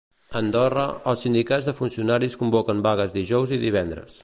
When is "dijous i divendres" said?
3.19-4.19